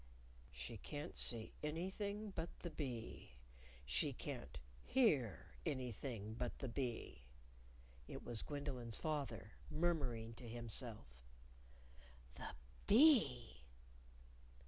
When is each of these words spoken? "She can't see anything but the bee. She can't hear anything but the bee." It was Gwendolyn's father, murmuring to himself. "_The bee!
"She 0.51 0.77
can't 0.77 1.15
see 1.15 1.53
anything 1.61 2.31
but 2.31 2.49
the 2.61 2.71
bee. 2.71 3.33
She 3.85 4.13
can't 4.13 4.57
hear 4.81 5.51
anything 5.63 6.33
but 6.33 6.57
the 6.57 6.67
bee." 6.67 7.27
It 8.07 8.23
was 8.23 8.41
Gwendolyn's 8.41 8.97
father, 8.97 9.51
murmuring 9.69 10.33
to 10.37 10.49
himself. 10.49 11.23
"_The 12.35 12.51
bee! 12.87 13.61